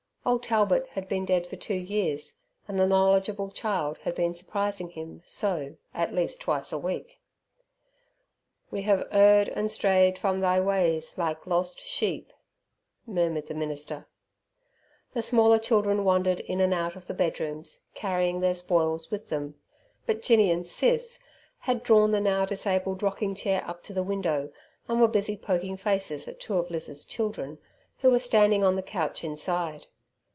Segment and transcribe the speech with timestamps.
[0.23, 2.35] "Ole Talbert" had been dead for two years,
[2.67, 7.19] and the knowledgeable child had been surprising him so, at least twice a week.
[8.69, 12.31] "We have erred and strayed from Thy ways like lost sheep,"
[13.07, 14.05] murmured the minister.
[15.13, 19.55] The smaller children wandered in and out of the bedrooms, carrying their spoils with them.
[20.05, 21.17] But Jinny and Six
[21.61, 24.51] had drawn the now disabled rocking chair up to the window,
[24.87, 27.57] and were busy poking faces at two of Liz's children,
[28.01, 29.87] who were standing on the couch inside.